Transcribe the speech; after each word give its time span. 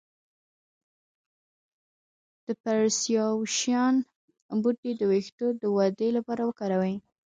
د 2.45 2.47
پرسیاوشان 2.63 3.95
بوټی 4.61 4.91
د 4.97 5.01
ویښتو 5.11 5.47
د 5.61 5.63
ودې 5.75 6.09
لپاره 6.17 6.41
وکاروئ 6.45 6.95